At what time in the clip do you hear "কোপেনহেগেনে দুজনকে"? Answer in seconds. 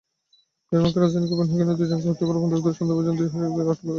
1.29-2.05